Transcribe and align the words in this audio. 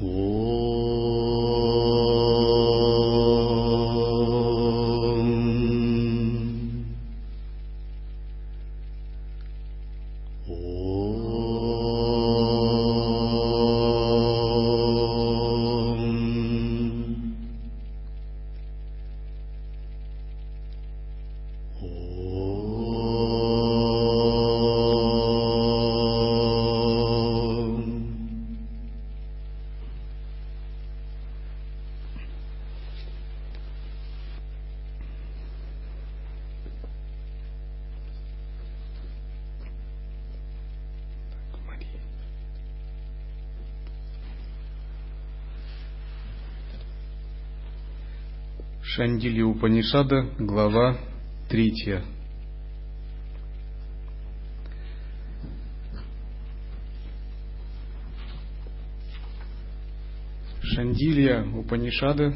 Oh. 0.00 0.37
Шандили 48.98 49.42
Упанишада, 49.42 50.26
глава 50.40 50.98
третья. 51.48 52.02
Шандилья 60.60 61.44
Упанишада 61.44 62.34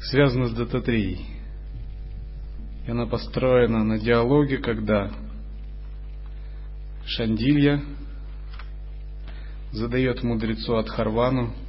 связана 0.00 0.46
с 0.46 0.52
Дататреей. 0.52 1.26
И 2.86 2.90
она 2.92 3.06
построена 3.06 3.82
на 3.82 3.98
диалоге, 3.98 4.58
когда 4.58 5.10
Шандилья 7.04 7.82
задает 9.72 10.22
мудрецу 10.22 10.76
Адхарвану 10.76 11.65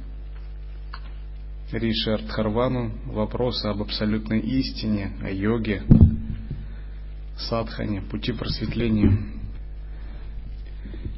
Риши 1.70 2.12
Артхарвану 2.12 2.92
вопросы 3.04 3.66
об 3.66 3.82
абсолютной 3.82 4.40
истине, 4.40 5.12
о 5.22 5.30
йоге, 5.30 5.82
садхане, 7.36 8.00
пути 8.00 8.32
просветления. 8.32 9.18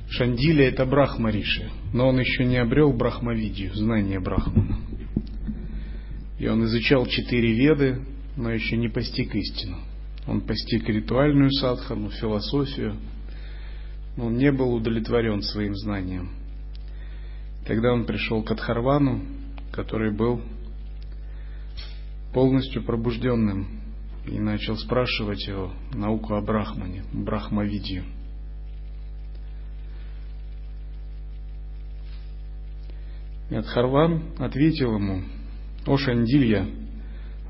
Шандиля 0.08 0.66
это 0.66 0.84
Брахма 0.86 1.30
Риши, 1.30 1.70
но 1.92 2.08
он 2.08 2.18
еще 2.18 2.44
не 2.44 2.56
обрел 2.56 2.92
Брахмавидию, 2.92 3.72
знание 3.76 4.18
Брахмана. 4.18 4.80
И 6.40 6.48
он 6.48 6.64
изучал 6.64 7.06
четыре 7.06 7.52
веды, 7.52 8.00
но 8.36 8.50
еще 8.50 8.76
не 8.76 8.88
постиг 8.88 9.32
истину. 9.32 9.76
Он 10.26 10.40
постиг 10.40 10.88
ритуальную 10.88 11.52
садхану, 11.52 12.10
философию, 12.10 12.96
но 14.16 14.26
он 14.26 14.36
не 14.36 14.50
был 14.50 14.74
удовлетворен 14.74 15.42
своим 15.42 15.76
знанием. 15.76 16.30
Тогда 17.66 17.92
он 17.92 18.04
пришел 18.04 18.42
к 18.42 18.50
Адхарвану, 18.50 19.22
который 19.72 20.12
был 20.12 20.40
полностью 22.32 22.82
пробужденным 22.82 23.80
и 24.26 24.38
начал 24.38 24.76
спрашивать 24.76 25.46
его 25.46 25.72
науку 25.92 26.34
о 26.34 26.40
Брахмане, 26.40 27.04
Брахмавидию. 27.12 28.04
И 33.50 33.54
Адхарван 33.54 34.22
ответил 34.38 34.94
ему, 34.94 35.22
«О 35.86 35.96
Шандилья, 35.96 36.68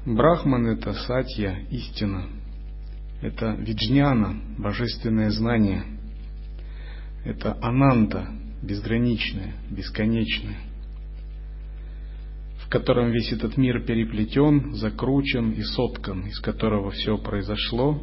Брахман— 0.07 0.67
это 0.69 0.95
сатья, 0.95 1.59
истина, 1.71 2.27
это 3.21 3.53
виджняна, 3.53 4.35
божественное 4.57 5.31
знание, 5.31 5.85
это 7.25 7.59
ананта, 7.61 8.29
безграничное, 8.63 9.57
бесконечное 9.71 10.70
котором 12.71 13.11
весь 13.11 13.33
этот 13.33 13.57
мир 13.57 13.83
переплетен, 13.85 14.75
закручен 14.75 15.51
и 15.51 15.63
соткан, 15.63 16.27
из 16.27 16.39
которого 16.39 16.93
все 16.93 17.19
произошло, 17.19 18.01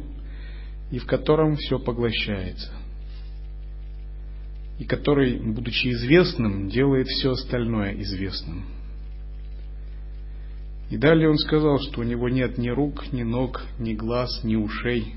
и 0.90 0.98
в 0.98 1.06
котором 1.06 1.56
все 1.56 1.78
поглощается, 1.78 2.70
и 4.78 4.84
который, 4.84 5.38
будучи 5.38 5.88
известным, 5.88 6.68
делает 6.68 7.08
все 7.08 7.30
остальное 7.30 7.94
известным. 8.02 8.66
И 10.90 10.98
далее 10.98 11.30
он 11.30 11.38
сказал, 11.38 11.80
что 11.80 12.00
у 12.00 12.04
него 12.04 12.28
нет 12.28 12.58
ни 12.58 12.68
рук, 12.68 13.10
ни 13.10 13.22
ног, 13.22 13.64
ни 13.78 13.94
глаз, 13.94 14.44
ни 14.44 14.56
ушей, 14.56 15.14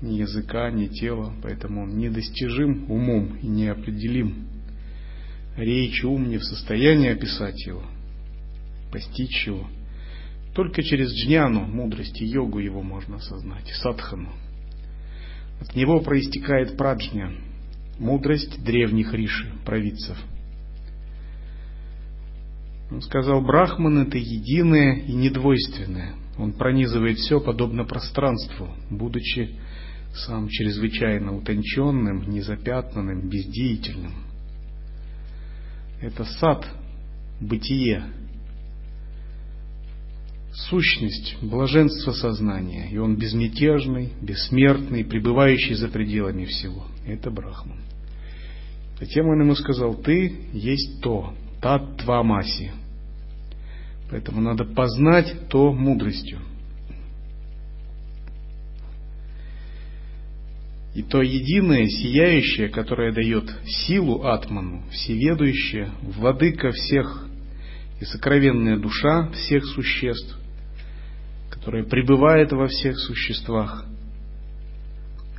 ни 0.00 0.14
языка, 0.14 0.70
ни 0.70 0.86
тела, 0.86 1.34
поэтому 1.42 1.82
он 1.82 1.98
недостижим 1.98 2.90
умом 2.90 3.36
и 3.36 3.46
неопределим. 3.46 4.46
Речь 5.58 6.04
ум 6.04 6.28
не 6.28 6.38
в 6.38 6.44
состоянии 6.44 7.10
описать 7.10 7.66
его– 7.66 7.82
постичь 8.90 9.46
его. 9.46 9.66
Только 10.54 10.82
через 10.82 11.12
джняну, 11.12 11.60
мудрость 11.66 12.20
и 12.20 12.24
йогу 12.24 12.58
его 12.60 12.82
можно 12.82 13.16
осознать, 13.16 13.68
садхану. 13.82 14.30
От 15.60 15.74
него 15.74 16.00
проистекает 16.00 16.76
праджня, 16.76 17.32
мудрость 17.98 18.62
древних 18.64 19.12
риши, 19.12 19.52
провидцев. 19.64 20.16
Он 22.90 23.02
сказал, 23.02 23.42
Брахман 23.42 23.98
это 23.98 24.16
единое 24.16 25.00
и 25.00 25.12
недвойственное. 25.12 26.14
Он 26.38 26.52
пронизывает 26.52 27.18
все 27.18 27.40
подобно 27.40 27.84
пространству, 27.84 28.68
будучи 28.90 29.56
сам 30.14 30.48
чрезвычайно 30.48 31.36
утонченным, 31.36 32.30
незапятнанным, 32.30 33.28
бездеятельным. 33.28 34.12
Это 36.00 36.24
сад, 36.24 36.66
бытие, 37.40 38.04
сущность, 40.56 41.36
блаженство 41.42 42.12
сознания, 42.12 42.88
и 42.90 42.96
он 42.96 43.16
безмятежный, 43.16 44.12
бессмертный, 44.22 45.04
пребывающий 45.04 45.74
за 45.74 45.88
пределами 45.88 46.46
всего. 46.46 46.86
Это 47.06 47.30
Брахман. 47.30 47.80
Затем 48.98 49.28
он 49.28 49.40
ему 49.42 49.54
сказал, 49.54 49.94
ты 49.94 50.32
есть 50.52 51.02
то, 51.02 51.34
тат 51.60 51.98
твамаси. 51.98 52.70
Поэтому 54.10 54.40
надо 54.40 54.64
познать 54.64 55.48
то 55.48 55.72
мудростью. 55.72 56.38
И 60.94 61.02
то 61.02 61.20
единое, 61.20 61.86
сияющее, 61.86 62.70
которое 62.70 63.12
дает 63.12 63.54
силу 63.66 64.22
Атману, 64.22 64.82
всеведущее, 64.90 65.90
владыка 66.00 66.70
всех 66.70 67.28
и 68.00 68.06
сокровенная 68.06 68.78
душа 68.78 69.28
всех 69.32 69.66
существ, 69.66 70.38
которое 71.56 71.84
пребывает 71.84 72.52
во 72.52 72.68
всех 72.68 72.98
существах, 72.98 73.86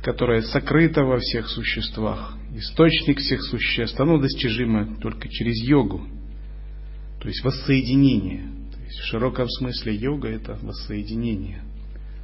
которое 0.02 0.42
сокрыто 0.42 1.04
во 1.04 1.18
всех 1.18 1.48
существах, 1.48 2.36
источник 2.54 3.18
всех 3.18 3.42
существ, 3.44 3.98
оно 4.00 4.18
достижимо 4.18 4.96
только 5.00 5.28
через 5.28 5.62
йогу, 5.66 6.06
то 7.20 7.28
есть 7.28 7.42
воссоединение. 7.44 8.50
То 8.72 8.84
есть 8.84 8.98
в 8.98 9.04
широком 9.06 9.48
смысле 9.48 9.94
йога 9.94 10.28
это 10.28 10.58
воссоединение 10.62 11.62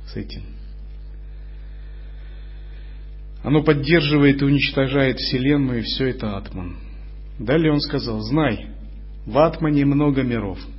с 0.07 0.17
этим. 0.17 0.43
Оно 3.43 3.63
поддерживает 3.63 4.41
и 4.43 4.45
уничтожает 4.45 5.19
Вселенную, 5.19 5.81
и 5.81 5.83
все 5.83 6.07
это 6.09 6.37
Атман. 6.37 6.77
Далее 7.39 7.73
он 7.73 7.81
сказал, 7.81 8.21
знай, 8.23 8.71
в 9.27 9.39
Атмане 9.39 9.85
много 9.85 10.23
миров– 10.23 10.59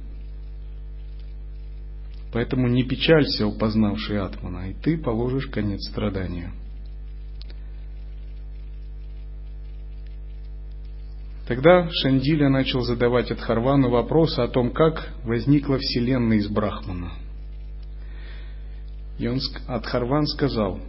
Поэтому 2.31 2.67
не 2.67 2.83
печалься, 2.83 3.47
упознавший 3.47 4.19
Атмана, 4.19 4.69
и 4.69 4.73
ты 4.73 4.97
положишь 4.97 5.47
конец 5.47 5.87
страданию. 5.89 6.51
Тогда 11.47 11.87
Шандиля 11.91 12.49
начал 12.49 12.81
задавать 12.81 13.29
Адхарвану 13.31 13.89
вопросы 13.89 14.39
о 14.39 14.47
том, 14.47 14.71
как 14.71 15.13
возникла 15.23 15.77
Вселенная 15.77 16.37
из 16.37 16.47
Брахмана. 16.47 17.11
И 19.19 19.27
он, 19.27 19.39
Адхарван 19.67 20.25
сказал, 20.25 20.79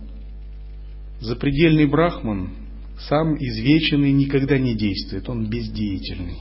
запредельный 1.20 1.86
Брахман 1.86 2.50
сам 2.98 3.36
извеченный 3.36 4.12
никогда 4.12 4.58
не 4.58 4.74
действует, 4.74 5.28
он 5.28 5.48
бездеятельный. 5.48 6.38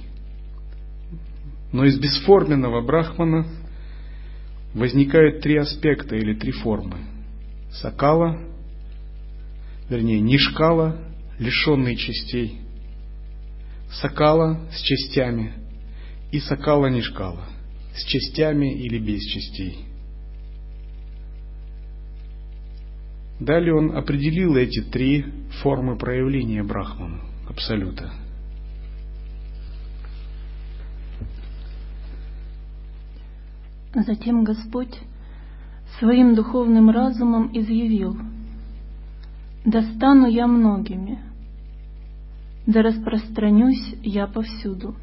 Но 1.73 1.83
из 1.83 1.99
бесформенного 1.99 2.81
Брахмана 2.81 3.45
возникают 4.75 5.41
три 5.41 5.55
аспекта 5.57 6.15
или 6.15 6.35
три 6.35 6.51
формы. 6.51 6.97
Сакала, 7.71 8.39
вернее, 9.89 10.19
нишкала, 10.19 10.97
лишенный 11.39 11.95
частей. 11.95 12.59
Сакала 13.89 14.59
с 14.71 14.81
частями 14.81 15.53
и 16.31 16.39
Сакала 16.39 16.87
Нишкала 16.87 17.45
с 17.95 18.03
частями 18.03 18.73
или 18.73 18.99
без 18.99 19.21
частей. 19.21 19.85
Далее 23.39 23.73
он 23.73 23.95
определил 23.95 24.55
эти 24.57 24.81
три 24.81 25.25
формы 25.61 25.97
проявления 25.97 26.63
Брахмана, 26.63 27.21
Абсолюта. 27.49 28.11
Затем 33.95 34.43
Господь 34.43 34.99
своим 35.99 36.35
духовным 36.35 36.89
разумом 36.89 37.49
изъявил, 37.53 38.17
«Достану 39.63 40.27
я 40.27 40.47
многими, 40.47 41.19
да 42.67 42.81
распространюсь 42.81 43.95
я 44.03 44.27
повсюду». 44.27 44.95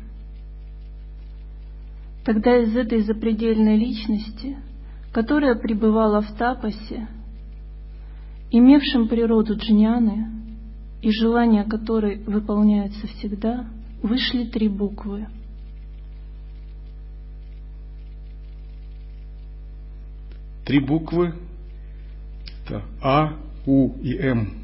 Тогда 2.27 2.59
из 2.59 2.77
этой 2.77 3.01
запредельной 3.01 3.79
личности, 3.79 4.59
которая 5.13 5.55
пребывала 5.55 6.21
в 6.21 6.31
тапосе, 6.37 7.09
имевшим 8.51 9.09
природу 9.09 9.57
джняны 9.57 10.29
и 11.01 11.11
желания 11.11 11.65
которой 11.65 12.23
выполняются 12.25 13.07
всегда, 13.07 13.65
вышли 14.03 14.45
три 14.45 14.69
буквы. 14.69 15.27
Три 20.65 20.79
буквы– 20.79 21.35
это 22.65 22.85
А, 23.01 23.37
У 23.67 23.99
и 24.01 24.17
М. 24.17 24.59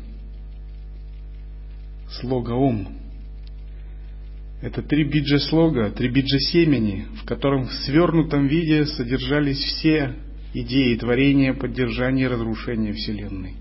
Слога 2.21 2.53
Ом. 2.53 2.89
Это 4.61 4.83
три 4.83 5.05
биджа 5.05 5.39
слога, 5.39 5.91
три 5.91 6.09
биджа 6.09 6.39
семени, 6.39 7.07
в 7.23 7.25
котором 7.25 7.67
в 7.67 7.73
свернутом 7.85 8.49
виде 8.49 8.87
содержались 8.87 9.59
все 9.59 10.17
идеи 10.53 10.97
творения, 10.97 11.55
поддержания 11.55 12.25
и 12.25 12.29
разрушения 12.29 12.93
Вселенной. 12.93 13.55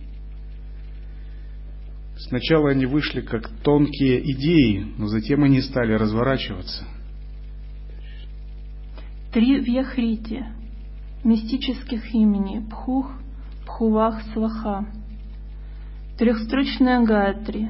Сначала 2.18 2.72
они 2.72 2.88
вышли 2.88 3.22
как 3.22 3.48
тонкие 3.62 4.19
идеи, 4.31 4.88
но 4.98 5.07
затем 5.07 5.44
они 5.44 5.62
стали 5.62 5.94
разворачиваться. 5.94 6.83
Три 9.31 9.60
вьяхрити, 9.60 10.45
мистических 11.24 12.14
имени 12.14 12.66
Пхух, 12.69 13.12
Пхувах, 13.66 14.22
Сваха. 14.34 14.86
Трехстрочная 16.18 17.06
Гаятри, 17.06 17.69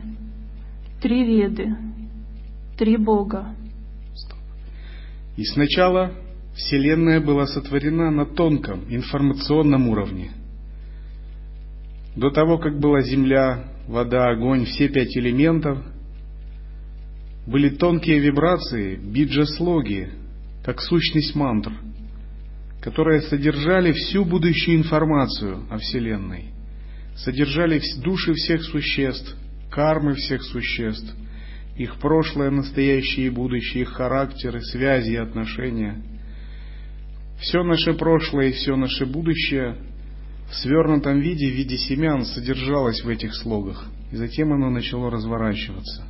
три 1.02 1.26
веды, 1.26 1.76
три 2.78 2.96
Бога. 2.98 3.56
И 5.36 5.44
сначала 5.44 6.12
Вселенная 6.56 7.22
была 7.22 7.46
сотворена 7.46 8.10
на 8.10 8.26
тонком 8.26 8.86
информационном 8.90 9.90
уровне. 9.90 10.32
До 12.16 12.32
того, 12.32 12.58
как 12.58 12.80
была 12.80 13.02
Земля, 13.02 13.66
вода, 13.88 14.30
огонь, 14.30 14.66
все 14.66 14.90
пять 14.90 15.16
элементов, 15.16 15.78
были 17.46 17.70
тонкие 17.70 18.20
вибрации, 18.20 18.96
биджа-слоги, 18.96 20.10
как 20.64 20.82
сущность 20.82 21.36
мантр, 21.36 21.74
которые 22.81 23.21
содержали 23.21 23.91
всю 23.91 24.24
будущую 24.24 24.77
информацию 24.77 25.65
о 25.69 25.77
Вселенной, 25.77 26.51
содержали 27.15 27.81
души 28.03 28.33
всех 28.33 28.63
существ, 28.63 29.35
кармы 29.71 30.13
всех 30.13 30.44
существ, 30.44 31.15
их 31.77 31.97
прошлое, 31.97 32.50
настоящее 32.50 33.27
и 33.27 33.31
будущее, 33.31 33.83
их 33.83 33.89
характеры, 33.89 34.62
связи 34.62 35.12
и 35.12 35.18
отношения. 35.18 36.01
Все 37.39 37.63
наше 37.63 37.94
прошлое 37.94 38.47
и 38.47 38.53
все 38.53 38.75
наше 38.75 39.06
будущее 39.06 39.77
в 40.50 40.56
свернутом 40.56 41.19
виде, 41.19 41.51
в 41.51 41.56
виде 41.56 41.77
семян, 41.77 42.25
содержалось 42.25 43.03
в 43.03 43.09
этих 43.09 43.35
слогах, 43.35 43.85
и 44.12 44.15
затем 44.15 44.53
оно 44.53 44.69
начало 44.69 45.12
разворачиваться. 45.12 46.03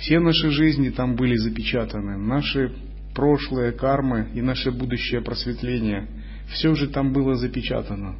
Все 0.00 0.18
наши 0.18 0.50
жизни 0.50 0.88
там 0.90 1.14
были 1.14 1.36
запечатаны, 1.36 2.16
наши 2.16 2.72
прошлые 3.14 3.72
кармы 3.72 4.28
и 4.34 4.40
наше 4.40 4.70
будущее 4.70 5.20
просветление, 5.20 6.08
все 6.48 6.74
же 6.74 6.88
там 6.88 7.12
было 7.12 7.34
запечатано. 7.34 8.16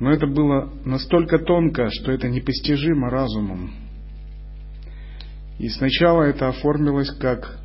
Но 0.00 0.12
это 0.12 0.26
было 0.26 0.72
настолько 0.84 1.38
тонко, 1.38 1.90
что 1.90 2.12
это 2.12 2.28
непостижимо 2.28 3.10
разумом. 3.10 3.72
И 5.58 5.68
сначала 5.68 6.22
это 6.22 6.48
оформилось 6.48 7.10
как 7.18 7.58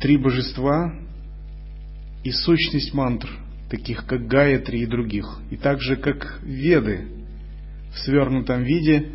три 0.00 0.18
божества, 0.18 0.92
и 2.22 2.32
сущность 2.32 2.92
мантр, 2.92 3.28
таких 3.70 4.04
как 4.04 4.26
Гаятри 4.26 4.80
и 4.80 4.86
других, 4.86 5.38
и 5.50 5.56
также 5.56 5.96
как 5.96 6.40
Веды 6.42 7.06
в 7.94 7.98
свернутом 8.00 8.62
виде, 8.62 9.12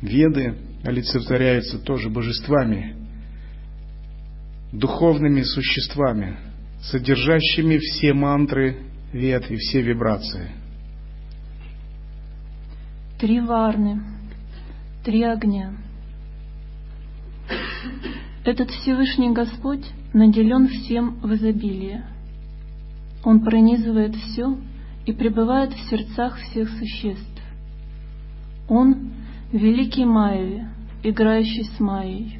Веды 0.00 0.54
олицетворяются 0.84 1.78
тоже 1.78 2.10
божествами, 2.10 2.96
духовными 4.72 5.42
существами, 5.42 6.36
содержащими 6.82 7.78
все 7.78 8.12
мантры 8.12 8.78
Вед 9.12 9.50
и 9.50 9.56
все 9.56 9.82
вибрации. 9.82 10.50
Три 13.20 13.40
варны, 13.40 14.00
три 15.04 15.22
огня. 15.22 15.74
Этот 18.44 18.70
Всевышний 18.70 19.32
Господь 19.32 19.84
наделен 20.12 20.66
всем 20.66 21.20
в 21.20 21.32
изобилии. 21.34 22.02
Он 23.22 23.44
пронизывает 23.44 24.16
все 24.16 24.56
и 25.04 25.12
пребывает 25.12 25.74
в 25.74 25.90
сердцах 25.90 26.38
всех 26.38 26.70
существ. 26.70 27.42
Он— 28.68 29.12
великий 29.52 30.04
Майяви, 30.04 30.64
играющий 31.02 31.64
с 31.64 31.80
Майей. 31.80 32.38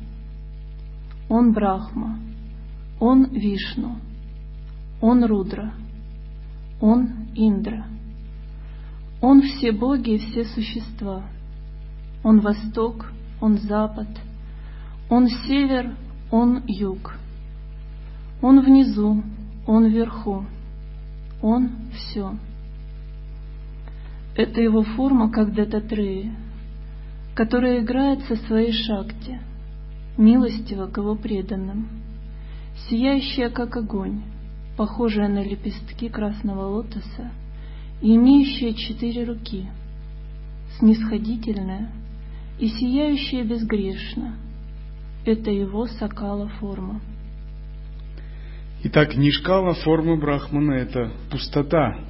Он 1.28 1.52
Брахма, 1.52 2.18
он 3.00 3.24
Вишну, 3.26 3.96
он 5.00 5.24
Рудра, 5.24 5.72
он 6.80 7.28
Индра. 7.34 7.86
Он 9.20 9.42
все 9.42 9.70
боги 9.72 10.14
и 10.14 10.18
все 10.18 10.44
существа. 10.44 11.22
Он 12.24 12.40
восток, 12.40 13.12
он 13.40 13.58
запад, 13.58 14.08
он 15.08 15.28
север, 15.28 15.94
он 16.30 16.62
юг. 16.66 17.16
Он 18.40 18.60
внизу, 18.60 19.22
он 19.66 19.86
вверху. 19.86 20.44
Он 21.40 21.70
все. 21.94 22.34
Это 24.34 24.60
его 24.60 24.82
форма 24.82 25.30
как 25.30 25.54
дататреи, 25.54 26.32
которая 27.34 27.80
играет 27.80 28.24
со 28.24 28.36
своей 28.36 28.72
шакти, 28.72 29.40
милостиво 30.18 30.86
к 30.86 30.98
его 30.98 31.14
преданным, 31.14 31.88
сияющая 32.88 33.48
как 33.48 33.76
огонь, 33.76 34.22
похожая 34.76 35.28
на 35.28 35.42
лепестки 35.42 36.08
красного 36.08 36.66
лотоса 36.66 37.30
и 38.00 38.14
имеющая 38.14 38.74
четыре 38.74 39.24
руки, 39.24 39.68
снисходительная 40.78 41.90
и 42.58 42.68
сияющая 42.68 43.44
безгрешно. 43.44 44.36
Это 45.24 45.50
его 45.50 45.86
сакала 45.86 46.48
форма. 46.48 47.00
Итак, 48.84 49.16
нишкала 49.16 49.74
форма 49.74 50.16
Брахмана– 50.16 50.72
это 50.72 51.12
пустота, 51.30 52.00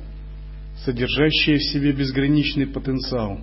содержащая 0.85 1.59
в 1.59 1.64
себе 1.64 1.93
безграничный 1.93 2.67
потенциал, 2.67 3.38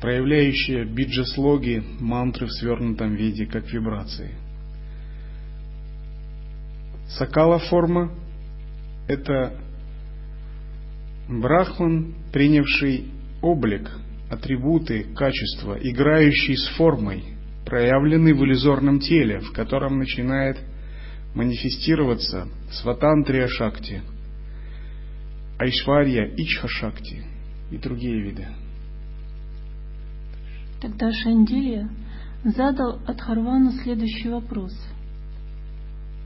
проявляющая 0.00 0.84
биджа-слоги, 0.84 1.82
мантры 2.00 2.46
в 2.46 2.52
свернутом 2.52 3.14
виде, 3.14 3.46
как 3.46 3.70
вибрации. 3.72 4.30
Сакала 7.08 7.58
форма– 7.58 8.12
это 9.08 9.58
Брахман, 11.28 12.14
принявший 12.32 13.06
облик, 13.42 13.90
атрибуты, 14.30 15.04
качества, 15.14 15.78
играющий 15.80 16.56
с 16.56 16.68
формой, 16.76 17.24
проявленный 17.64 18.34
в 18.34 18.44
иллюзорном 18.44 19.00
теле, 19.00 19.40
в 19.40 19.52
котором 19.52 19.98
начинает 19.98 20.58
манифестироваться 21.34 22.48
Сватантрия 22.70 23.46
Шакти, 23.48 24.02
Айшварья 25.58 26.24
Ичха 26.36 26.68
Шакти 26.68 27.24
и 27.70 27.76
другие 27.78 28.20
виды. 28.20 28.46
Тогда 30.80 31.10
Шандилья 31.12 31.88
задал 32.44 33.00
Адхарвану 33.06 33.72
следующий 33.72 34.28
вопрос. 34.28 34.72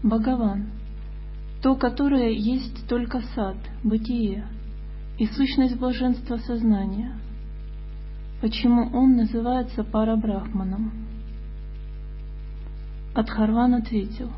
Бхагаван, 0.02 0.66
то, 1.62 1.74
которое 1.76 2.30
есть 2.30 2.86
только 2.88 3.22
сад, 3.34 3.56
бытие 3.82 4.44
и 5.18 5.26
сущность 5.26 5.76
блаженства 5.78 6.36
сознания, 6.36 7.16
почему 8.40 8.90
он 8.92 9.16
называется 9.16 9.84
Парабрахманом. 9.84 10.92
Адхарван 13.14 13.74
ответил, 13.74 14.30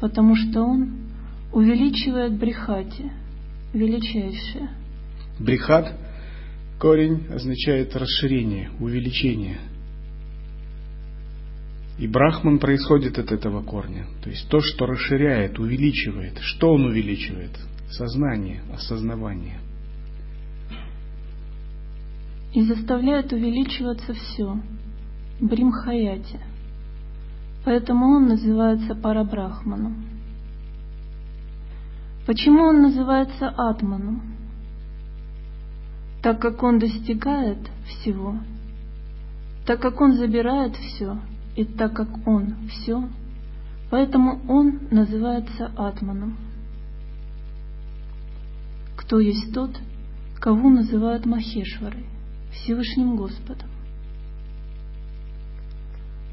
потому 0.00 0.34
что 0.34 0.62
он 0.62 0.98
увеличивает 1.52 2.38
брихати, 2.38 3.12
величайшее. 3.72 4.68
Брихат, 5.38 5.94
корень, 6.82 7.28
означает 7.32 7.94
расширение, 7.94 8.72
увеличение. 8.80 9.58
И 11.96 12.08
брахман 12.08 12.58
происходит 12.58 13.20
от 13.20 13.30
этого 13.30 13.62
корня. 13.62 14.06
То 14.24 14.30
есть 14.30 14.48
то, 14.48 14.58
что 14.60 14.86
расширяет, 14.86 15.60
увеличивает. 15.60 16.38
Что 16.40 16.72
он 16.72 16.86
увеличивает? 16.86 17.52
Сознание, 17.88 18.62
осознавание. 18.74 19.60
И 22.52 22.62
заставляет 22.62 23.32
увеличиваться 23.32 24.12
все. 24.14 24.58
Бримхаяти. 25.40 26.40
Поэтому 27.64 28.06
он 28.16 28.26
называется 28.26 28.96
Парабрахманом. 28.96 30.04
Почему 32.26 32.64
он 32.64 32.82
называется 32.82 33.50
Атманом? 33.50 34.31
Так 36.22 36.40
как 36.40 36.62
он 36.62 36.78
достигает 36.78 37.58
всего, 37.86 38.36
так 39.66 39.80
как 39.80 40.00
он 40.00 40.12
забирает 40.16 40.76
все, 40.76 41.18
и 41.56 41.64
так 41.64 41.94
как 41.94 42.08
он 42.26 42.54
все, 42.68 43.08
поэтому 43.90 44.40
он 44.48 44.82
называется 44.92 45.72
Атманом. 45.76 46.36
Кто 48.96 49.18
есть 49.18 49.52
тот, 49.52 49.70
кого 50.38 50.70
называют 50.70 51.26
Махешварой, 51.26 52.06
Всевышним 52.52 53.16
Господом? 53.16 53.68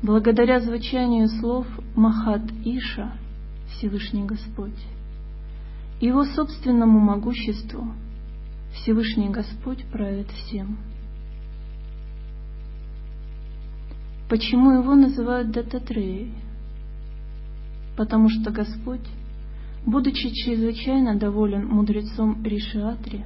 Благодаря 0.03 0.59
звучанию 0.59 1.27
слов 1.27 1.65
Махат 1.95 2.43
Иша, 2.63 3.13
Всевышний 3.71 4.23
Господь, 4.23 4.85
его 5.99 6.25
собственному 6.25 6.99
могуществу 6.99 7.87
Всевышний 8.73 9.29
Господь 9.29 9.83
правит 9.91 10.29
всем. 10.31 10.77
Почему 14.29 14.71
его 14.79 14.93
называют 14.93 15.51
Дататреей? 15.51 16.33
Потому 17.97 18.29
что 18.29 18.51
Господь, 18.51 19.07
будучи 19.85 20.29
чрезвычайно 20.29 21.15
доволен 21.15 21.65
мудрецом 21.67 22.43
Ришиатри, 22.43 23.25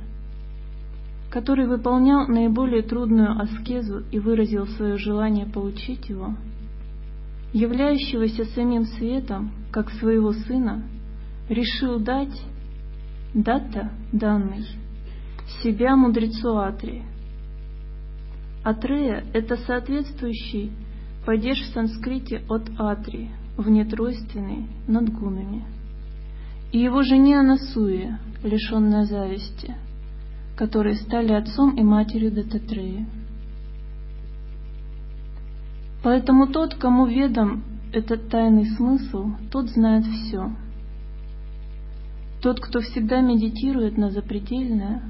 который 1.30 1.68
выполнял 1.68 2.28
наиболее 2.28 2.84
трудную 2.84 3.38
аскезу 3.38 4.04
и 4.12 4.20
выразил 4.20 4.66
свое 4.68 4.98
желание 4.98 5.46
получить 5.46 6.08
его, 6.08 6.36
являющегося 7.52 8.46
самим 8.46 8.86
светом, 8.86 9.52
как 9.72 9.90
своего 9.92 10.32
сына, 10.32 10.84
решил 11.50 12.00
дать 12.00 12.42
дата 13.34 13.92
данный 14.14 14.64
себя 15.62 15.96
мудрецу 15.96 16.58
Атри. 16.58 17.04
Атрея– 18.64 19.26
это 19.34 19.58
соответствующий 19.58 20.72
падеж 21.26 21.60
в 21.60 21.74
санскрите 21.74 22.44
от 22.50 22.70
Атри, 22.78 23.30
внетройственный, 23.58 24.68
над 24.88 25.10
гунами. 25.10 25.66
И 26.72 26.80
его 26.80 27.04
жене 27.04 27.40
Анасуе, 27.40 28.20
лишенная 28.44 29.06
зависти, 29.06 29.76
которые 30.56 30.96
стали 30.96 31.34
отцом 31.34 31.76
и 31.78 31.84
матерью 31.84 32.32
Дататреи. 32.32 33.06
Поэтому 36.04 36.48
тот, 36.48 36.76
кому 36.76 37.06
ведом 37.06 37.64
этот 37.94 38.30
тайный 38.30 38.66
смысл, 38.66 39.32
тот 39.52 39.70
знает 39.70 40.06
все. 40.06 40.52
Тот, 42.42 42.60
кто 42.60 42.82
всегда 42.82 43.22
медитирует 43.22 43.98
на 43.98 44.10
запредельное, 44.10 45.02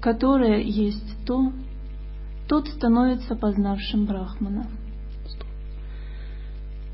которое 0.00 0.60
есть 0.62 1.16
то, 1.26 1.52
тот 2.48 2.68
становится 2.68 3.34
познавшим 3.36 4.06
Брахмана. 4.06 4.68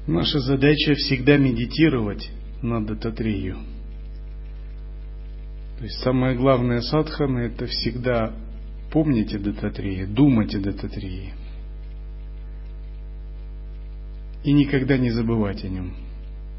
Наша 0.06 0.38
задача 0.40 0.94
всегда 0.94 1.36
медитировать 1.36 2.30
на 2.62 2.84
Дататрию. 2.84 3.56
То 5.78 5.84
есть 5.84 6.00
самое 6.00 6.36
главное 6.36 6.80
садхана– 6.80 7.38
это 7.40 7.66
всегда 7.66 8.32
помнить 8.92 9.34
о 9.34 9.38
Дататрии, 9.38 10.04
думать 10.04 10.54
о 10.54 10.60
Дататрии 10.60 11.32
и 14.44 14.52
никогда 14.52 14.96
не 14.96 15.10
забывать 15.10 15.64
о 15.64 15.68
нем. 15.68 15.94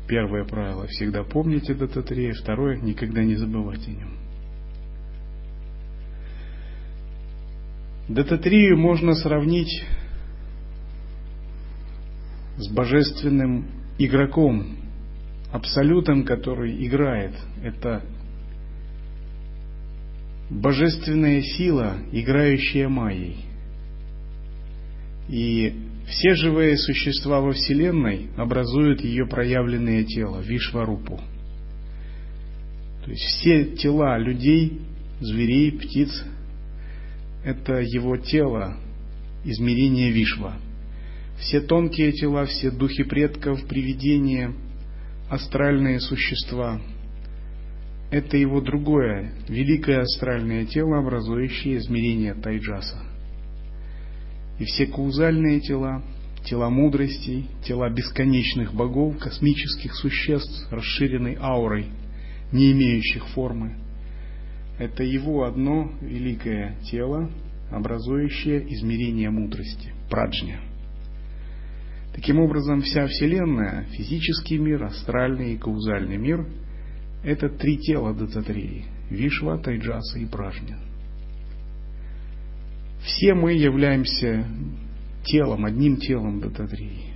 Первое 0.08 0.46
правило– 0.46 0.88
всегда 0.88 1.24
помнить 1.24 1.70
о 1.70 1.76
Дататрее. 1.76 2.34
Второе– 2.34 2.78
никогда 2.82 3.24
не 3.24 3.36
забывать 3.36 3.88
о 3.88 3.92
нем. 3.92 4.18
Дататрию 8.14 8.78
можно 8.78 9.16
сравнить 9.16 9.86
с 12.58 12.68
божественным 12.68 13.68
игроком, 13.98 14.76
абсолютом, 15.54 16.26
который 16.26 16.86
играет. 16.86 17.32
Это 17.64 18.04
божественная 20.50 21.42
сила, 21.42 22.00
играющая 22.12 22.90
майей. 22.90 23.46
И 25.30 25.74
все 26.08 26.36
живые 26.36 26.78
существа 26.78 27.40
во 27.40 27.54
Вселенной 27.54 28.28
образуют 28.36 29.00
ее 29.02 29.26
проявленное 29.26 30.04
тело, 30.04 30.42
Вишварупу. 30.42 31.18
То 33.06 33.10
есть 33.10 33.24
все 33.24 33.64
тела 33.78 34.18
людей, 34.18 34.82
зверей, 35.22 35.72
птиц– 35.72 36.26
это 37.44 37.80
его 37.80 38.18
тело, 38.18 38.78
измерение 39.44 40.12
Вишва. 40.12 40.58
Все 41.40 41.62
тонкие 41.62 42.12
тела, 42.12 42.46
все 42.46 42.72
духи 42.72 43.04
предков, 43.04 43.66
привидения, 43.68 44.54
астральные 45.30 46.00
существа– 46.00 46.82
это 48.12 48.36
его 48.36 48.60
другое, 48.60 49.32
великое 49.48 50.02
астральное 50.02 50.66
тело, 50.66 51.00
образующее 51.00 51.78
измерение 51.78 52.34
Тайджаса– 52.34 52.98
и 54.62 54.64
все 54.64 54.86
каузальные 54.86 55.60
тела, 55.62 56.04
тела 56.46 56.70
мудростей, 56.70 57.48
тела 57.66 57.90
бесконечных 57.90 58.76
богов, 58.76 59.18
космических 59.18 59.96
существ, 59.96 60.72
расширенной 60.72 61.36
аурой, 61.42 61.88
не 62.52 62.72
имеющих 62.72 63.28
формы. 63.30 63.78
Это 64.82 65.04
его 65.04 65.44
одно 65.44 65.92
великое 66.02 66.76
тело, 66.90 67.30
образующее 67.70 68.66
измерение 68.74 69.30
мудрости, 69.30 69.94
праджня. 70.10 70.60
Таким 72.16 72.40
образом, 72.40 72.82
вся 72.82 73.06
Вселенная, 73.06 73.84
физический 73.92 74.58
мир, 74.58 74.84
астральный 74.84 75.54
и 75.54 75.58
каузальный 75.58 76.18
мир– 76.18 76.48
это 77.24 77.48
три 77.48 77.78
тела 77.78 78.16
Дататрии– 78.16 78.86
Вишва, 79.12 79.60
Тайджаса 79.60 80.18
и 80.18 80.26
Пражня– 80.26 80.80
все 83.06 83.36
мы 83.36 83.54
являемся 83.54 84.48
телом, 85.26 85.66
одним 85.66 85.98
телом 85.98 86.40
Дататрии. 86.40 87.14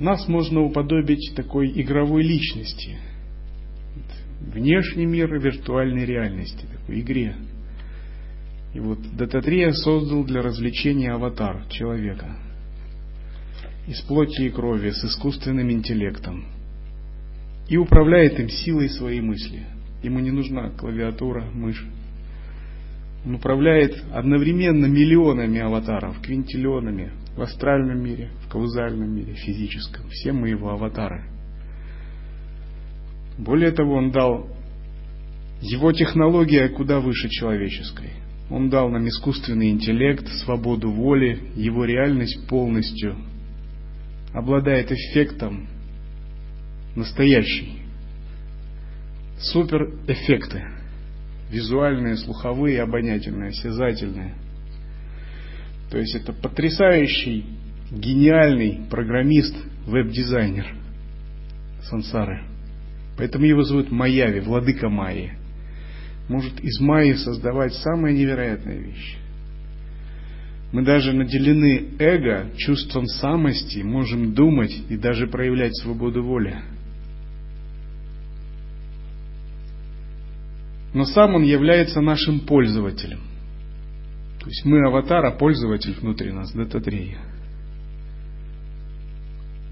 Нас 0.00 0.26
можно 0.26 0.62
уподобить 0.62 1.34
такой 1.36 1.70
игровой 1.78 2.22
личности. 2.22 2.96
Внешний 4.40 5.06
мир 5.06 5.32
виртуальной 5.38 6.04
реальности, 6.04 6.66
такой 6.72 7.00
игре. 7.00 7.36
И 8.74 8.80
вот 8.80 8.98
Дататрия 9.16 9.72
создал 9.72 10.24
для 10.24 10.42
развлечения 10.42 11.12
аватар 11.12 11.66
человека. 11.70 12.36
Из 13.86 14.00
плоти 14.02 14.42
и 14.42 14.50
крови, 14.50 14.90
с 14.90 15.04
искусственным 15.04 15.70
интеллектом. 15.70 16.44
И 17.68 17.76
управляет 17.76 18.38
им 18.38 18.48
силой 18.48 18.88
своей 18.90 19.20
мысли– 19.20 19.66
Ему 20.06 20.20
не 20.20 20.30
нужна 20.30 20.70
клавиатура, 20.70 21.50
мышь. 21.52 21.84
Он 23.24 23.34
управляет 23.34 24.04
одновременно 24.12 24.86
миллионами 24.86 25.58
аватаров, 25.60 26.20
квинтиллионами 26.20 27.10
в 27.36 27.42
астральном 27.42 28.00
мире, 28.04 28.30
в 28.44 28.48
каузальном 28.48 29.12
мире, 29.12 29.34
физическом. 29.34 30.08
Все 30.10 30.32
мы 30.32 30.48
его 30.50 30.70
аватары. 30.70 31.24
Более 33.38 33.70
того, 33.70 33.94
он 33.94 34.10
дал 34.10 34.46
его 35.60 35.92
технология 35.92 36.68
куда 36.68 37.00
выше 37.00 37.28
человеческой. 37.28 38.10
Он 38.50 38.70
дал 38.70 38.88
нам 38.90 39.08
искусственный 39.08 39.70
интеллект, 39.70 40.26
свободу 40.44 40.90
воли, 40.90 41.40
его 41.56 41.84
реальность 41.84 42.46
полностью 42.48 43.16
обладает 44.32 44.92
эффектом 44.92 45.66
настоящей 46.94 47.86
супер 49.38 49.90
эффекты. 50.06 50.64
визуальные, 51.50 52.16
слуховые, 52.16 52.82
обонятельные, 52.82 53.50
осязательные. 53.50 54.34
То 55.92 55.98
есть 55.98 56.16
это 56.16 56.32
потрясающий, 56.32 57.44
гениальный 57.92 58.80
программист, 58.90 59.54
веб-дизайнер 59.86 60.66
сансары. 61.82 62.42
Поэтому 63.16 63.46
его 63.46 63.62
зовут 63.62 63.90
Майяви, 63.90 64.40
владыка 64.40 64.88
Майи. 64.88 65.32
Может 66.28 66.60
из 66.60 66.80
Майи 66.80 67.14
создавать 67.14 67.74
самые 67.74 68.16
невероятные 68.16 68.78
вещи. 68.78 69.16
Мы 70.72 70.82
даже 70.82 71.12
наделены 71.12 71.90
эго, 71.98 72.50
чувством 72.56 73.06
самости, 73.06 73.78
можем 73.78 74.34
думать 74.34 74.76
и 74.90 74.96
даже 74.96 75.26
проявлять 75.28 75.76
свободу 75.76 76.22
воли. 76.22 76.56
Но 80.92 81.04
сам 81.04 81.34
он 81.34 81.42
является 81.42 82.00
нашим 82.00 82.40
пользователем. 82.40 83.20
То 84.40 84.46
есть 84.46 84.64
мы 84.64 84.86
аватар, 84.86 85.24
а 85.24 85.30
пользователь 85.30 85.94
внутри 86.00 86.32
нас, 86.32 86.52
дататрея. 86.52 87.18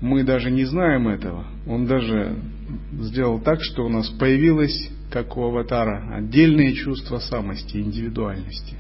Мы 0.05 0.23
даже 0.23 0.51
не 0.51 0.67
знаем 0.67 1.09
этого. 1.09 1.47
Он 1.67 1.87
даже 1.87 2.37
сделал 2.93 3.41
так, 3.41 3.63
что 3.63 3.87
у 3.87 3.89
нас 3.89 4.07
появилось, 4.11 4.91
как 5.11 5.35
у 5.39 5.45
аватара, 5.45 6.15
отдельные 6.15 6.75
чувства 6.75 7.21
самости, 7.21 7.79
индивидуальности. 7.79 8.77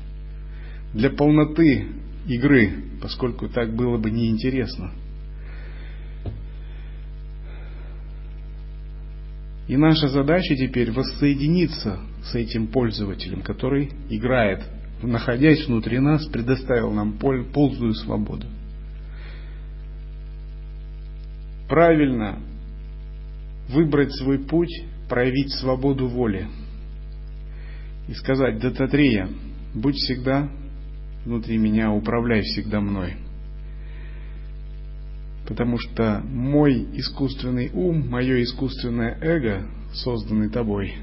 Для 0.92 1.08
полноты 1.08 1.86
игры, 2.28 2.74
поскольку 3.00 3.48
так 3.48 3.74
было 3.74 3.96
бы 3.96 4.10
неинтересно. 4.10 4.92
И 9.66 9.78
наша 9.78 10.08
задача 10.08 10.54
теперь 10.56 10.92
воссоединиться 10.92 12.00
с 12.22 12.34
этим 12.34 12.66
пользователем, 12.66 13.40
который 13.40 13.88
играет, 14.10 14.62
находясь 15.02 15.66
внутри 15.66 16.00
нас, 16.00 16.26
предоставил 16.26 16.92
нам 16.92 17.14
полную 17.14 17.94
свободу. 17.94 18.46
Правильно 21.68 22.38
выбрать 23.68 24.12
свой 24.14 24.38
путь, 24.38 24.84
проявить 25.08 25.52
свободу 25.52 26.08
воли 26.08 26.48
и 28.08 28.14
сказать, 28.14 28.58
Дататрия, 28.58 29.28
будь 29.74 29.96
всегда 29.96 30.48
внутри 31.24 31.56
меня, 31.56 31.90
управляй 31.90 32.42
всегда 32.42 32.80
мной. 32.80 33.14
Потому 35.48 35.78
что 35.78 36.22
мой 36.24 36.86
искусственный 36.94 37.70
ум, 37.72 38.08
мое 38.08 38.42
искусственное 38.42 39.18
эго, 39.20 39.66
созданный 39.92 40.50
тобой, 40.50 40.94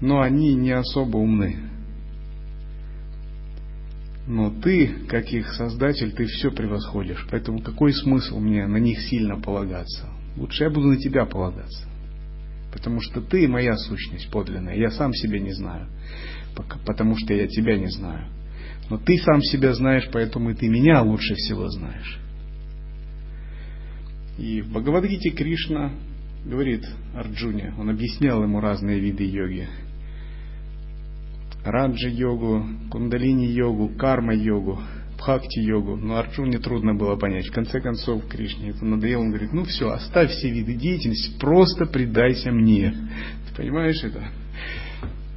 но 0.00 0.20
они 0.20 0.54
не 0.54 0.72
особо 0.72 1.18
умны. 1.18 1.56
Но 4.26 4.50
ты, 4.50 5.06
как 5.08 5.32
их 5.32 5.52
создатель, 5.52 6.12
ты 6.12 6.26
все 6.26 6.50
превосходишь. 6.50 7.26
Поэтому 7.30 7.60
какой 7.60 7.92
смысл 7.92 8.38
мне 8.38 8.66
на 8.66 8.76
них 8.76 9.00
сильно 9.00 9.40
полагаться? 9.40 10.08
Лучше 10.36 10.64
я 10.64 10.70
буду 10.70 10.88
на 10.88 10.96
тебя 10.96 11.26
полагаться. 11.26 11.88
Потому 12.72 13.00
что 13.00 13.20
ты 13.20 13.48
моя 13.48 13.76
сущность 13.76 14.30
подлинная. 14.30 14.76
Я 14.76 14.90
сам 14.90 15.12
себя 15.12 15.40
не 15.40 15.52
знаю. 15.52 15.88
Потому 16.86 17.16
что 17.16 17.34
я 17.34 17.46
тебя 17.48 17.76
не 17.76 17.88
знаю. 17.88 18.28
Но 18.90 18.98
ты 18.98 19.18
сам 19.18 19.42
себя 19.42 19.74
знаешь, 19.74 20.08
поэтому 20.12 20.50
и 20.50 20.54
ты 20.54 20.68
меня 20.68 21.02
лучше 21.02 21.34
всего 21.34 21.68
знаешь. 21.68 22.18
И 24.38 24.60
в 24.62 24.70
Бхагавадгите 24.70 25.30
Кришна 25.30 25.92
говорит 26.44 26.86
Арджуне, 27.14 27.74
он 27.78 27.90
объяснял 27.90 28.42
ему 28.42 28.60
разные 28.60 28.98
виды 28.98 29.24
йоги. 29.24 29.68
Раджа-йогу, 31.64 32.64
кундалини-йогу, 32.90 33.96
карма-йогу, 33.96 34.80
бхакти-йогу. 35.18 35.96
Но 35.96 36.16
Арджуне 36.16 36.58
трудно 36.58 36.94
было 36.94 37.16
понять. 37.16 37.46
В 37.46 37.52
конце 37.52 37.80
концов, 37.80 38.26
Кришне 38.28 38.70
это 38.70 38.84
надоело. 38.84 39.22
Он 39.22 39.30
говорит, 39.30 39.52
ну 39.52 39.64
все, 39.64 39.90
оставь 39.90 40.30
все 40.30 40.50
виды 40.50 40.74
деятельности, 40.74 41.38
просто 41.38 41.86
предайся 41.86 42.50
мне. 42.50 42.94
Ты 43.48 43.56
понимаешь 43.56 44.02
это? 44.02 44.24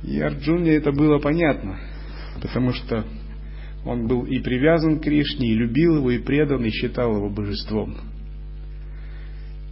И 0.03 0.19
Арджуне 0.19 0.71
это 0.71 0.91
было 0.91 1.19
понятно, 1.19 1.79
потому 2.41 2.73
что 2.73 3.05
он 3.85 4.07
был 4.07 4.25
и 4.25 4.39
привязан 4.39 4.99
к 4.99 5.03
Кришне, 5.03 5.51
и 5.51 5.55
любил 5.55 5.97
его, 5.97 6.11
и 6.11 6.17
предан, 6.17 6.63
и 6.65 6.69
считал 6.69 7.15
его 7.15 7.29
божеством. 7.29 7.95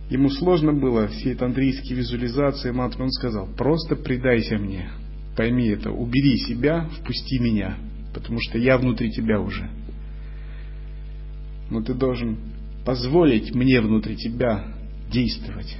Ему 0.10 0.30
сложно 0.30 0.74
было 0.74 1.08
все 1.08 1.34
тантрийские 1.34 1.98
визуализации, 1.98 2.72
мантры. 2.72 3.04
Он 3.04 3.12
сказал, 3.12 3.48
просто 3.56 3.96
предайся 3.96 4.58
мне. 4.58 4.90
Пойми 5.36 5.68
это, 5.68 5.92
убери 5.92 6.38
себя, 6.38 6.90
впусти 7.00 7.40
меня, 7.40 7.78
потому 8.14 8.40
что 8.40 8.58
я 8.58 8.78
внутри 8.78 9.12
тебя 9.12 9.40
уже. 9.40 9.70
Но 11.72 11.82
ты 11.82 11.94
должен 11.94 12.38
позволить 12.86 13.54
мне 13.56 13.82
внутри 13.82 14.16
тебя 14.16 14.66
действовать. 15.12 15.78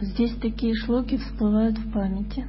Здесь 0.00 0.34
такие 0.40 0.74
шлоки 0.74 1.16
всплывают 1.16 1.78
в 1.78 1.92
памяти. 1.92 2.46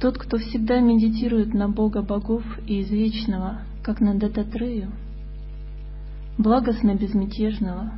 Тот, 0.00 0.18
кто 0.18 0.36
всегда 0.36 0.78
медитирует 0.78 1.54
на 1.54 1.68
Бога 1.68 2.02
богов 2.02 2.44
и 2.66 2.82
извечного, 2.82 3.62
как 3.82 4.00
на 4.00 4.14
Дататрею, 4.14 4.92
благостно 6.38 6.94
безмятежного, 6.94 7.92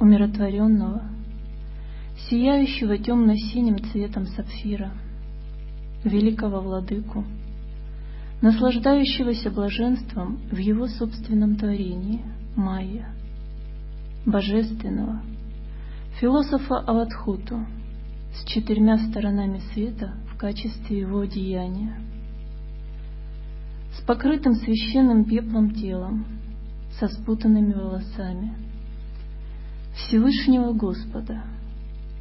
умиротворенного, 0.00 1.02
сияющего 2.28 2.98
темно-синим 2.98 3.78
цветом 3.90 4.26
сапфира, 4.26 4.92
великого 6.04 6.60
владыку, 6.60 7.24
наслаждающегося 8.40 9.50
блаженством 9.50 10.40
в 10.50 10.56
его 10.56 10.88
собственном 10.88 11.56
творении, 11.56 12.22
Майя, 12.56 13.08
божественного, 14.26 15.22
философа 16.20 16.78
Аватхуту 16.78 17.66
с 18.34 18.44
четырьмя 18.46 18.98
сторонами 18.98 19.60
света 19.72 20.14
в 20.32 20.36
качестве 20.36 21.00
его 21.00 21.20
одеяния, 21.20 21.96
с 23.98 24.02
покрытым 24.04 24.54
священным 24.54 25.24
пеплом 25.24 25.74
телом, 25.74 26.26
со 26.98 27.08
спутанными 27.08 27.72
волосами, 27.72 28.54
Всевышнего 29.94 30.72
Господа, 30.72 31.42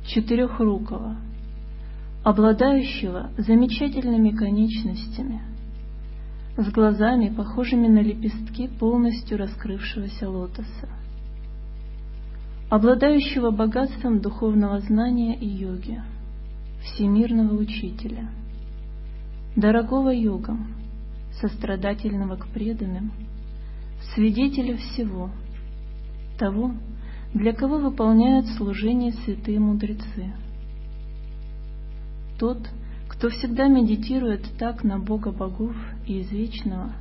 четырехрукого, 0.05 1.17
обладающего 2.23 3.31
замечательными 3.38 4.31
конечностями, 4.31 5.41
с 6.57 6.69
глазами, 6.71 7.29
похожими 7.29 7.88
на 7.88 7.99
лепестки 7.99 8.67
полностью 8.67 9.38
раскрывшегося 9.38 10.29
лотоса 10.29 10.89
обладающего 12.71 13.51
богатством 13.51 14.21
духовного 14.21 14.79
знания 14.79 15.38
и 15.38 15.45
йоги, 15.45 16.01
всемирного 16.81 17.53
учителя, 17.57 18.29
дорогого 19.57 20.10
йогам, 20.12 20.73
сострадательного 21.41 22.38
к 22.38 22.47
преданным, 22.47 23.12
свидетеля 24.13 24.77
всего, 24.77 25.31
того, 26.37 26.73
для 27.33 27.53
кого 27.53 27.77
выполняют 27.77 28.47
служение 28.57 29.13
святые 29.13 29.59
мудрецы. 29.59 30.33
Тот, 32.39 32.57
кто 33.07 33.29
всегда 33.29 33.67
медитирует 33.67 34.45
так 34.57 34.83
на 34.83 34.99
Бога 34.99 35.31
богов 35.31 35.75
и 36.07 36.21
извечного, 36.21 36.91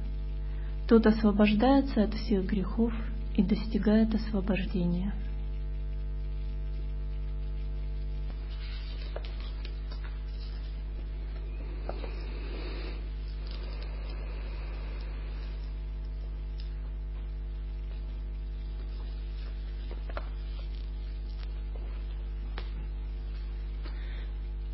тот 0.89 1.07
освобождается 1.07 2.05
от 2.05 2.15
всех 2.15 2.47
грехов 2.47 2.93
и 3.37 3.43
достигает 3.43 4.15
освобождения. 4.15 5.15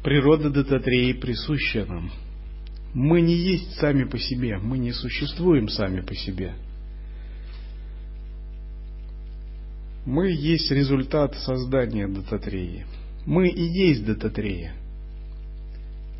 Природа 0.06 0.50
Дататреи 0.50 1.14
присуща 1.14 1.84
нам. 1.84 2.12
Мы 2.94 3.20
не 3.20 3.34
есть 3.34 3.72
сами 3.80 4.04
по 4.04 4.16
себе, 4.20 4.56
мы 4.56 4.78
не 4.78 4.92
существуем 4.92 5.68
сами 5.68 6.00
по 6.00 6.14
себе. 6.14 6.52
Мы 10.04 10.30
есть 10.30 10.70
результат 10.70 11.34
создания 11.38 12.06
Дататреи. 12.06 12.86
Мы 13.26 13.48
и 13.48 13.60
есть 13.60 14.06
Дататрея. 14.06 14.74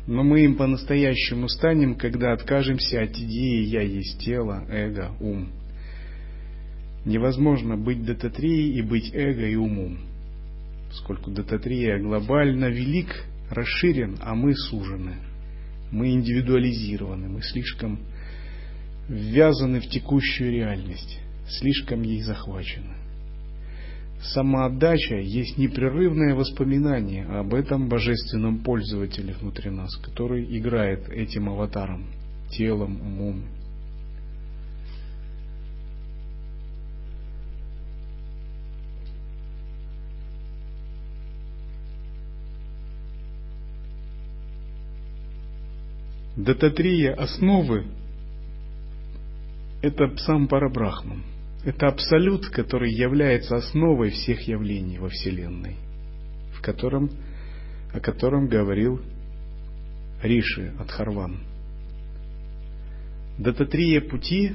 Но 0.05 0.21
мы 0.21 0.43
им 0.43 0.57
по-настоящему 0.57 1.47
станем, 1.47 1.95
когда 1.95 2.33
откажемся 2.33 3.03
от 3.03 3.11
идеи 3.11 3.63
«я 3.67 3.83
есть 3.83 4.19
тело», 4.19 4.65
эго, 4.67 5.13
ум. 5.21 5.47
Невозможно 7.05 7.77
быть 7.77 8.03
дататрией 8.03 8.79
и 8.79 8.81
быть 8.81 9.11
эго 9.13 9.47
и 9.47 9.55
умом, 9.55 9.99
поскольку 10.89 11.31
дататрия 11.31 11.99
глобально 11.99 12.65
велик, 12.65 13.15
расширен, 13.49 14.17
а 14.21 14.35
мы 14.35 14.55
сужены. 14.55 15.15
Мы 15.91 16.11
индивидуализированы, 16.11 17.29
мы 17.29 17.41
слишком 17.41 17.99
ввязаны 19.07 19.79
в 19.79 19.87
текущую 19.87 20.51
реальность, 20.51 21.19
слишком 21.47 22.01
ей 22.01 22.21
захвачены. 22.21 22.95
Самоотдача 24.21 25.19
есть 25.19 25.57
непрерывное 25.57 26.35
воспоминание 26.35 27.25
об 27.25 27.53
этом 27.53 27.87
божественном 27.87 28.63
пользователе 28.63 29.33
внутри 29.33 29.69
нас, 29.69 29.95
который 29.97 30.57
играет 30.57 31.07
этим 31.09 31.49
аватаром, 31.49 32.07
телом, 32.49 32.99
умом. 33.01 33.43
Дататрия 46.47 47.13
основы– 47.13 47.87
это 49.81 50.15
сам 50.15 50.47
Парабрахман– 50.47 51.25
это 51.65 51.87
абсолют, 51.89 52.47
который 52.47 52.89
является 52.93 53.57
основой 53.57 54.11
всех 54.11 54.47
явлений 54.47 54.97
во 54.97 55.09
Вселенной, 55.09 55.75
в 56.57 56.61
котором, 56.61 57.09
о 57.93 57.99
котором 57.99 58.47
говорил 58.47 59.01
Риши 60.23 60.71
Адхарван. 60.79 61.41
Дататрия 63.37 63.99
пути 63.99 64.53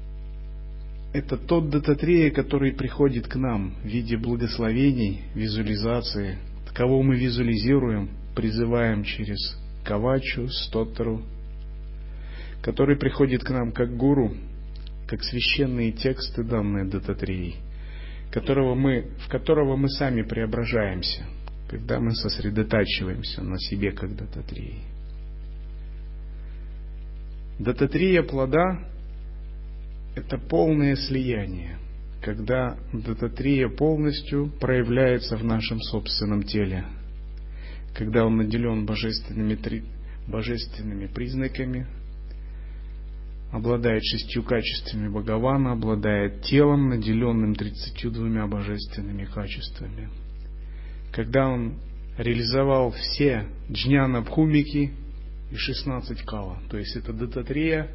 –это 1.14 1.38
тот 1.38 1.70
дататрия, 1.70 2.30
который 2.30 2.74
приходит 2.74 3.26
к 3.26 3.36
нам 3.36 3.74
в 3.82 3.86
виде 3.86 4.18
благословений, 4.18 5.22
визуализации, 5.34 6.36
кого 6.74 7.02
мы 7.02 7.16
визуализируем, 7.16 8.10
призываем 8.34 9.02
через 9.02 9.38
Кавачу, 9.86 10.48
Стоттеру, 10.48 11.22
который 12.60 12.96
приходит 12.96 13.44
к 13.44 13.50
нам 13.50 13.70
как 13.70 13.96
гуру, 13.96 14.34
как 15.06 15.22
священные 15.22 15.92
тексты, 15.92 16.42
данные 16.42 16.86
Дататреей, 16.86 17.56
которого 18.32 18.74
мы, 18.74 19.10
в 19.24 19.28
которого 19.28 19.76
мы 19.76 19.88
сами 19.88 20.22
преображаемся, 20.22 21.22
когда 21.70 22.00
мы 22.00 22.10
сосредотачиваемся 22.12 23.42
на 23.42 23.58
себе 23.60 23.92
как 23.92 24.16
Дататреи. 24.16 24.80
Дататрия 27.60 28.24
плода– 28.24 28.80
это 30.16 30.36
полное 30.36 30.96
слияние, 30.96 31.78
когда 32.22 32.76
Дататрия 32.92 33.68
полностью 33.68 34.50
проявляется 34.60 35.36
в 35.36 35.44
нашем 35.44 35.80
собственном 35.80 36.42
теле, 36.42 36.84
когда 37.96 38.26
он 38.26 38.36
наделен 38.36 38.84
божественными, 38.84 39.58
божественными 40.26 41.06
признаками, 41.06 41.86
обладает 43.52 44.02
шестью 44.04 44.42
качествами 44.42 45.08
Бхагавана, 45.08 45.72
обладает 45.72 46.42
телом, 46.42 46.90
наделенным 46.90 47.54
тридцатью 47.54 48.10
двумя 48.10 48.46
божественными 48.46 49.24
качествами. 49.24 50.10
Когда 51.12 51.48
он 51.48 51.76
реализовал 52.18 52.90
все 52.90 53.46
джняна 53.70 54.20
бхумики 54.20 54.92
и 55.50 55.56
16 55.56 56.22
кала, 56.22 56.60
то 56.68 56.76
есть 56.76 56.96
это 56.96 57.14
дататрия 57.14 57.88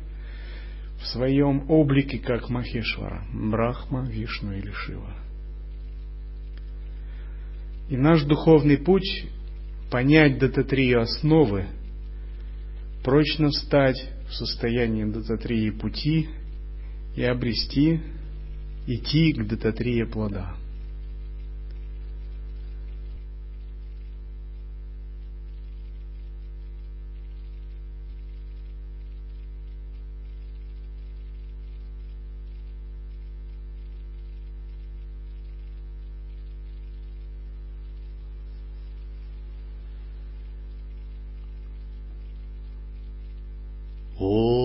в 1.00 1.06
своем 1.08 1.70
облике 1.70 2.18
как 2.18 2.50
Махешвара, 2.50 3.24
Брахма, 3.34 4.08
Вишну 4.10 4.54
или 4.54 4.72
Шива. 4.72 5.14
И 7.90 7.98
наш 7.98 8.24
духовный 8.24 8.78
путь 8.78 9.28
понять 9.92 10.40
дататрию 10.40 11.02
основы, 11.02 11.66
прочно 13.04 13.50
встать 13.50 14.02
в 14.30 14.34
состоянии 14.34 15.04
дататрии 15.04 15.70
пути 15.70 16.30
и 17.16 17.24
обрести, 17.24 18.00
идти 18.88 19.34
к 19.34 19.46
дататрии 19.46 20.04
плода. 20.04 20.56
Oh. 44.24 44.61